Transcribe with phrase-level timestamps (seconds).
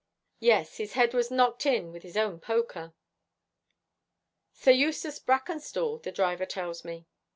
[0.39, 2.95] 'Yes, his head was knocked in with his own poker.'
[4.51, 7.05] 'Sir Eustace Brackenstall, the driver tells me.'